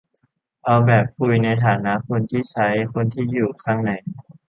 [0.65, 3.91] เอาแบบคุยในฐานะ คนที่ใช้ คนที่อยู่ข้างใน